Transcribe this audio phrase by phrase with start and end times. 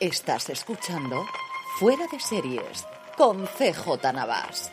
[0.00, 1.26] Estás escuchando
[1.80, 4.70] Fuera de Series con CJ Navas.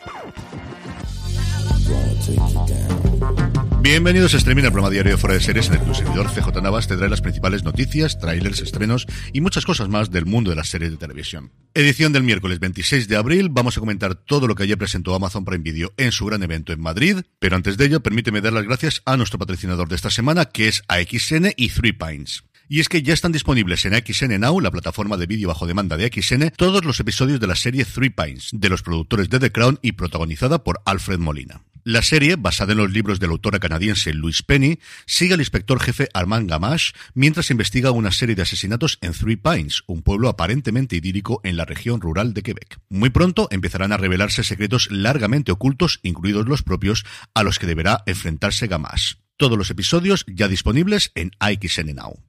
[3.80, 6.62] Bienvenidos a Streaming, el programa diario Fuera de Series en el que tu servidor CJ
[6.62, 10.56] Navas te trae las principales noticias, trailers, estrenos y muchas cosas más del mundo de
[10.56, 11.50] las series de televisión.
[11.74, 15.44] Edición del miércoles 26 de abril, vamos a comentar todo lo que ayer presentó Amazon
[15.44, 18.64] Prime Video en su gran evento en Madrid, pero antes de ello permíteme dar las
[18.64, 22.44] gracias a nuestro patrocinador de esta semana que es AXN y Three Pines.
[22.68, 25.96] Y es que ya están disponibles en XN Now, la plataforma de vídeo bajo demanda
[25.96, 29.52] de XN, todos los episodios de la serie Three Pines, de los productores de The
[29.52, 31.62] Crown y protagonizada por Alfred Molina.
[31.84, 35.78] La serie, basada en los libros de la autora canadiense Louise Penny, sigue al inspector
[35.78, 40.96] jefe Armand Gamache mientras investiga una serie de asesinatos en Three Pines, un pueblo aparentemente
[40.96, 42.80] idílico en la región rural de Quebec.
[42.88, 48.02] Muy pronto empezarán a revelarse secretos largamente ocultos, incluidos los propios, a los que deberá
[48.06, 49.18] enfrentarse Gamache.
[49.36, 52.25] Todos los episodios ya disponibles en XN Now.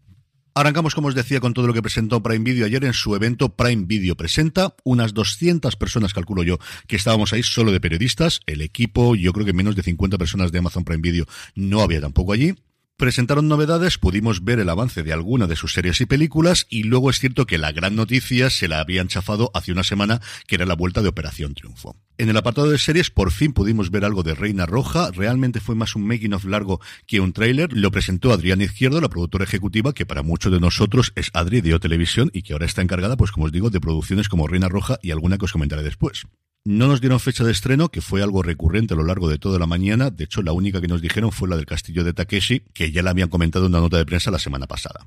[0.57, 3.55] Arrancamos, como os decía, con todo lo que presentó Prime Video ayer en su evento
[3.55, 4.75] Prime Video Presenta.
[4.83, 8.39] Unas 200 personas, calculo yo, que estábamos ahí solo de periodistas.
[8.47, 12.01] El equipo, yo creo que menos de 50 personas de Amazon Prime Video no había
[12.01, 12.55] tampoco allí.
[12.95, 17.11] Presentaron novedades, pudimos ver el avance de alguna de sus series y películas y luego
[17.11, 20.65] es cierto que la gran noticia se la habían chafado hace una semana, que era
[20.65, 21.95] la vuelta de Operación Triunfo.
[22.19, 25.75] En el apartado de series por fin pudimos ver algo de Reina Roja, realmente fue
[25.75, 29.93] más un making of largo que un tráiler, lo presentó Adriana Izquierdo, la productora ejecutiva,
[29.93, 33.17] que para muchos de nosotros es Adri de O Televisión y que ahora está encargada,
[33.17, 36.23] pues como os digo, de producciones como Reina Roja y alguna que os comentaré después.
[36.65, 39.59] No nos dieron fecha de estreno, que fue algo recurrente a lo largo de toda
[39.59, 40.09] la mañana.
[40.09, 43.03] De hecho, la única que nos dijeron fue la del castillo de Takeshi, que ya
[43.03, 45.05] la habían comentado en una nota de prensa la semana pasada.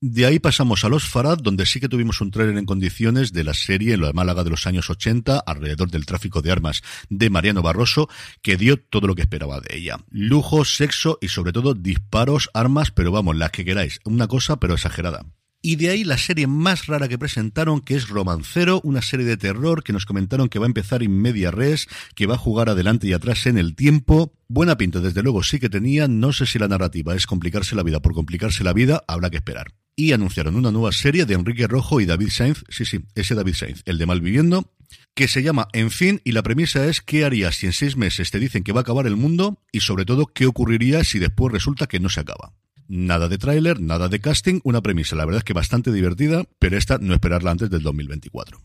[0.00, 3.42] De ahí pasamos a Los Farad, donde sí que tuvimos un trailer en condiciones de
[3.42, 6.82] la serie en lo de Málaga de los años 80, alrededor del tráfico de armas
[7.08, 8.08] de Mariano Barroso,
[8.40, 9.96] que dio todo lo que esperaba de ella.
[10.08, 13.98] Lujo, sexo y sobre todo disparos, armas, pero vamos, las que queráis.
[14.04, 15.26] Una cosa, pero exagerada.
[15.62, 19.36] Y de ahí la serie más rara que presentaron, que es Romancero, una serie de
[19.36, 22.68] terror que nos comentaron que va a empezar en media res, que va a jugar
[22.68, 24.32] adelante y atrás en el tiempo.
[24.46, 26.06] Buena pinta, desde luego sí que tenía.
[26.06, 29.38] No sé si la narrativa es complicarse la vida por complicarse la vida, habrá que
[29.38, 29.74] esperar.
[30.00, 33.54] Y anunciaron una nueva serie de Enrique Rojo y David Sainz, sí, sí, ese David
[33.54, 34.72] Sainz, el de Malviviendo,
[35.12, 38.30] que se llama En fin, y la premisa es qué harías si en seis meses
[38.30, 41.52] te dicen que va a acabar el mundo y sobre todo qué ocurriría si después
[41.52, 42.54] resulta que no se acaba.
[42.86, 46.78] Nada de tráiler, nada de casting, una premisa, la verdad es que bastante divertida, pero
[46.78, 48.62] esta no esperarla antes del 2024.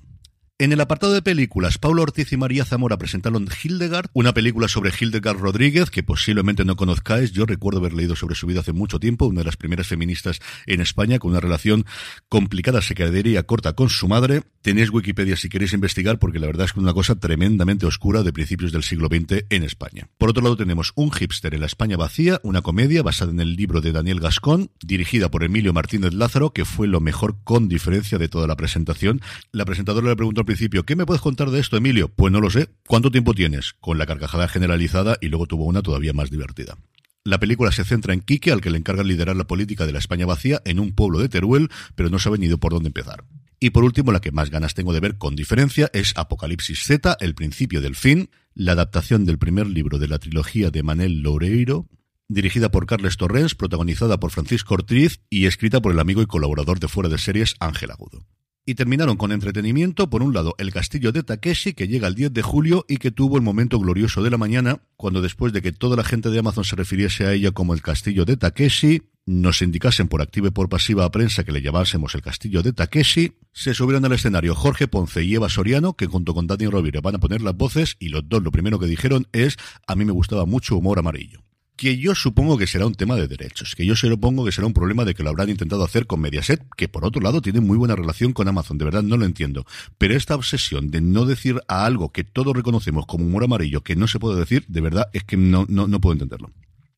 [0.64, 4.94] En el apartado de películas, Paulo Ortiz y María Zamora presentaron Hildegard, una película sobre
[4.98, 7.34] Hildegard Rodríguez, que posiblemente no conozcáis.
[7.34, 10.40] Yo recuerdo haber leído sobre su vida hace mucho tiempo, una de las primeras feministas
[10.66, 11.86] en España, con una relación
[12.30, 14.44] complicada, se quedaría corta con su madre.
[14.62, 18.24] Tenéis Wikipedia si queréis investigar, porque la verdad es que es una cosa tremendamente oscura
[18.24, 20.08] de principios del siglo XX en España.
[20.18, 23.58] Por otro lado, tenemos Un hipster en la España vacía, una comedia basada en el
[23.58, 28.18] libro de Daniel Gascón, dirigida por Emilio Martínez Lázaro, que fue lo mejor con diferencia
[28.18, 29.20] de toda la presentación.
[29.52, 30.53] La presentadora le preguntó al
[30.86, 32.10] ¿qué me puedes contar de esto, Emilio?
[32.10, 32.70] Pues no lo sé.
[32.88, 33.74] ¿Cuánto tiempo tienes?
[33.80, 36.78] Con la carcajada generalizada y luego tuvo una todavía más divertida.
[37.24, 40.00] La película se centra en Quique, al que le encargan liderar la política de la
[40.00, 43.24] España vacía en un pueblo de Teruel, pero no sabe ni de por dónde empezar.
[43.60, 47.16] Y por último, la que más ganas tengo de ver con diferencia es Apocalipsis Z,
[47.22, 51.88] el principio del fin, la adaptación del primer libro de la trilogía de Manel Loureiro,
[52.28, 56.80] dirigida por Carles Torrens, protagonizada por Francisco Ortiz y escrita por el amigo y colaborador
[56.80, 58.26] de Fuera de Series Ángel Agudo.
[58.66, 62.32] Y terminaron con entretenimiento, por un lado, el castillo de Takeshi, que llega el 10
[62.32, 65.74] de julio y que tuvo el momento glorioso de la mañana, cuando después de que
[65.74, 69.62] toda la gente de Amazon se refiriese a ella como el castillo de Takeshi, nos
[69.62, 73.34] indicasen por activa y por pasiva a prensa que le llamásemos el castillo de Takeshi,
[73.52, 77.16] se subieron al escenario Jorge Ponce y Eva Soriano, que junto con Dani Rovira van
[77.16, 79.58] a poner las voces, y los dos lo primero que dijeron es,
[79.88, 81.44] a mí me gustaba mucho humor amarillo
[81.76, 84.74] que yo supongo que será un tema de derechos, que yo supongo que será un
[84.74, 87.78] problema de que lo habrán intentado hacer con Mediaset, que por otro lado tiene muy
[87.78, 89.66] buena relación con Amazon, de verdad no lo entiendo.
[89.98, 93.96] Pero esta obsesión de no decir a algo que todos reconocemos como humor amarillo que
[93.96, 96.52] no se puede decir, de verdad es que no, no, no puedo entenderlo.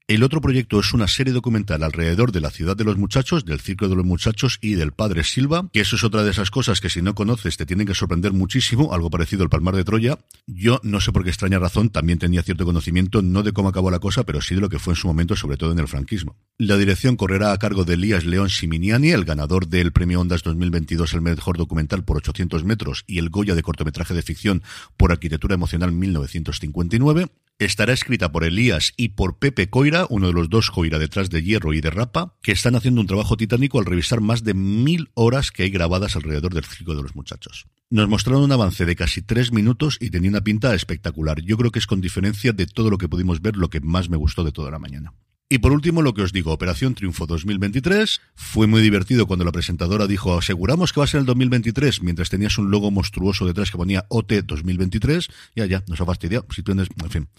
[0.08, 3.60] El otro proyecto es una serie documental alrededor de la ciudad de los muchachos, del
[3.60, 6.80] circo de los muchachos y del padre Silva, que eso es otra de esas cosas
[6.80, 10.20] que si no conoces te tienen que sorprender muchísimo, algo parecido al Palmar de Troya.
[10.46, 13.90] Yo no sé por qué extraña razón, también tenía cierto conocimiento, no de cómo acabó
[13.90, 15.88] la cosa, pero sí de lo que fue en su momento, sobre todo en el
[15.88, 16.36] franquismo.
[16.60, 21.14] La dirección correrá a cargo de Elías León Siminiani, el ganador del Premio Ondas 2022
[21.14, 24.62] el mejor documental por 800 metros y el Goya de cortometraje de ficción
[24.98, 27.28] por arquitectura emocional 1959.
[27.58, 31.42] Estará escrita por Elías y por Pepe Coira, uno de los dos Coira detrás de
[31.42, 35.10] Hierro y de Rapa, que están haciendo un trabajo titánico al revisar más de mil
[35.14, 37.66] horas que hay grabadas alrededor del circo de los muchachos.
[37.90, 41.42] Nos mostraron un avance de casi tres minutos y tenía una pinta espectacular.
[41.44, 44.10] Yo creo que es con diferencia de todo lo que pudimos ver lo que más
[44.10, 45.14] me gustó de toda la mañana.
[45.48, 48.20] Y por último, lo que os digo, Operación Triunfo 2023.
[48.34, 52.32] Fue muy divertido cuando la presentadora dijo, aseguramos que va a ser el 2023, mientras
[52.32, 55.28] tenías un logo monstruoso detrás que ponía OT 2023.
[55.56, 56.48] Ya, ya, nos ha fastidiado.
[56.50, 57.30] Si tú en fin.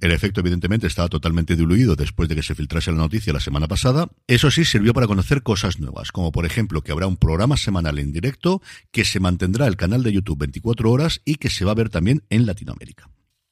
[0.00, 3.66] El efecto, evidentemente, estaba totalmente diluido después de que se filtrase la noticia la semana
[3.66, 4.08] pasada.
[4.28, 7.98] Eso sí, sirvió para conocer cosas nuevas, como por ejemplo que habrá un programa semanal
[7.98, 8.62] en directo,
[8.92, 11.90] que se mantendrá el canal de YouTube 24 horas y que se va a ver
[11.90, 13.10] también en Latinoamérica.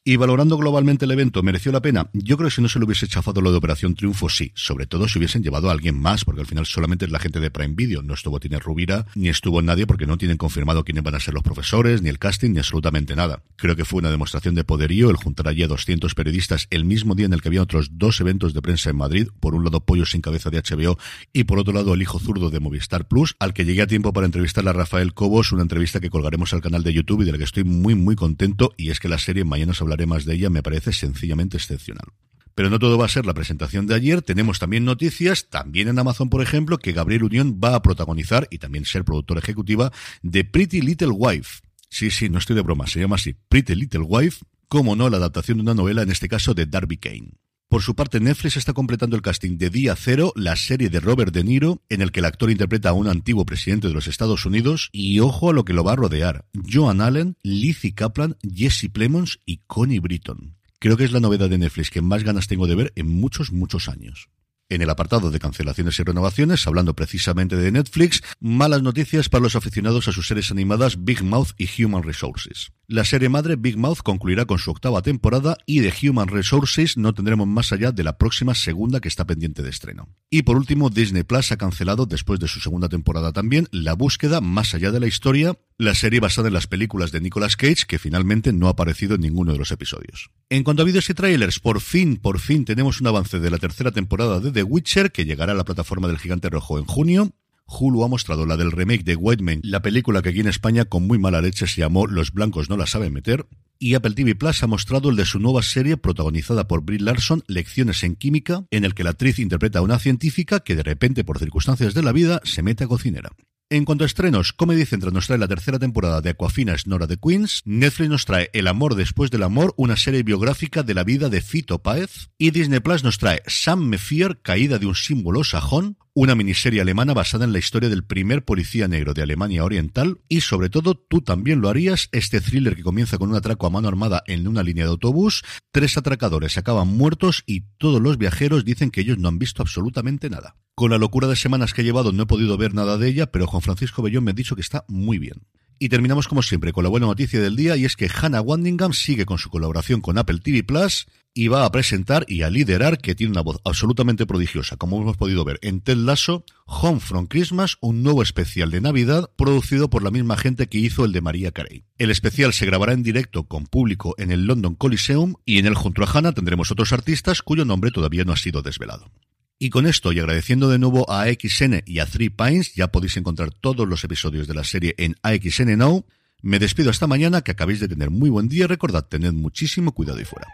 [0.09, 2.09] Y valorando globalmente el evento, ¿mereció la pena?
[2.15, 4.53] Yo creo que si no se lo hubiese chafado lo de Operación Triunfo, sí.
[4.55, 7.41] Sobre todo si hubiesen llevado a alguien más, porque al final solamente es la gente
[7.41, 8.01] de Prime Video.
[8.01, 11.35] No estuvo Tine Rubira, ni estuvo nadie, porque no tienen confirmado quiénes van a ser
[11.35, 13.43] los profesores, ni el casting, ni absolutamente nada.
[13.57, 17.15] Creo que fue una demostración de poderío el juntar allí a 200 periodistas el mismo
[17.15, 19.29] día en el que había otros dos eventos de prensa en Madrid.
[19.41, 20.97] Por un lado, Pollo sin cabeza de HBO,
[21.35, 24.15] y por otro lado, el hijo zurdo de Movistar Plus, al que llegué a tiempo
[24.15, 27.33] para entrevistar a Rafael Cobos, una entrevista que colgaremos al canal de YouTube y de
[27.33, 28.73] la que estoy muy, muy contento.
[28.79, 32.07] Y es que la serie, mañana os más de ella, me parece sencillamente excepcional.
[32.55, 35.99] Pero no todo va a ser la presentación de ayer, tenemos también noticias, también en
[35.99, 39.93] Amazon, por ejemplo, que Gabriel Unión va a protagonizar y también ser productora ejecutiva
[40.23, 41.61] de Pretty Little Wife.
[41.89, 45.19] Sí, sí, no estoy de broma, se llama así, Pretty Little Wife, como no, la
[45.19, 47.31] adaptación de una novela, en este caso de Darby Kane.
[47.69, 51.35] Por su parte, Netflix está completando el casting de Día Cero, la serie de Robert
[51.35, 54.47] De Niro, en el que el actor interpreta a un antiguo presidente de los Estados
[54.47, 58.89] Unidos, y ojo a lo que lo va a rodear, Joan Allen, Lizzie Kaplan, Jesse
[58.91, 60.57] Plemons y Connie Britton.
[60.79, 63.53] Creo que es la novedad de Netflix que más ganas tengo de ver en muchos,
[63.53, 64.31] muchos años.
[64.71, 69.57] En el apartado de cancelaciones y renovaciones, hablando precisamente de Netflix, malas noticias para los
[69.57, 72.71] aficionados a sus series animadas Big Mouth y Human Resources.
[72.87, 77.15] La serie madre Big Mouth concluirá con su octava temporada y de Human Resources no
[77.15, 80.09] tendremos más allá de la próxima segunda que está pendiente de estreno.
[80.29, 84.43] Y por último, Disney Plus ha cancelado después de su segunda temporada también La búsqueda
[84.43, 88.01] más allá de la historia, la serie basada en las películas de Nicolas Cage que
[88.01, 90.31] finalmente no ha aparecido en ninguno de los episodios.
[90.51, 93.59] En cuanto a vídeos y trailers, por fin, por fin tenemos un avance de la
[93.59, 97.33] tercera temporada de The Witcher que llegará a la plataforma del Gigante Rojo en junio.
[97.67, 100.85] Hulu ha mostrado la del remake de White Man, la película que aquí en España
[100.87, 103.47] con muy mala leche se llamó Los blancos no la saben meter.
[103.79, 107.45] Y Apple TV Plus ha mostrado el de su nueva serie protagonizada por Brie Larson,
[107.47, 111.23] Lecciones en Química, en el que la actriz interpreta a una científica que de repente,
[111.23, 113.31] por circunstancias de la vida, se mete a cocinera.
[113.71, 117.19] En cuanto a estrenos, Comedy Central nos trae la tercera temporada de Aquafina Nora de
[117.19, 121.29] Queens, Netflix nos trae El amor después del amor, una serie biográfica de la vida
[121.29, 125.99] de Fito Páez, y Disney Plus nos trae Sam Mefier, caída de un símbolo sajón,
[126.21, 130.41] una miniserie alemana basada en la historia del primer policía negro de Alemania Oriental, y
[130.41, 133.87] sobre todo, tú también lo harías, este thriller que comienza con un atraco a mano
[133.87, 138.91] armada en una línea de autobús, tres atracadores acaban muertos y todos los viajeros dicen
[138.91, 140.57] que ellos no han visto absolutamente nada.
[140.75, 143.31] Con la locura de semanas que he llevado no he podido ver nada de ella,
[143.31, 145.45] pero Juan Francisco Bellón me ha dicho que está muy bien.
[145.81, 148.93] Y terminamos como siempre con la buena noticia del día y es que Hannah Wandingham
[148.93, 152.99] sigue con su colaboración con Apple TV Plus y va a presentar y a liderar,
[152.99, 157.27] que tiene una voz absolutamente prodigiosa, como hemos podido ver en Ted Lasso, Home from
[157.27, 161.21] Christmas, un nuevo especial de Navidad producido por la misma gente que hizo el de
[161.21, 161.85] María Carey.
[161.97, 165.75] El especial se grabará en directo con público en el London Coliseum y en el
[165.75, 169.13] junto a Hannah tendremos otros artistas cuyo nombre todavía no ha sido desvelado.
[169.61, 173.17] Y con esto, y agradeciendo de nuevo a AXN y a Three Pines, ya podéis
[173.17, 176.05] encontrar todos los episodios de la serie en AXN Now.
[176.43, 178.69] Me despido hasta mañana, que acabéis de tener muy buen día.
[178.69, 180.47] Recordad, tened muchísimo cuidado y fuera.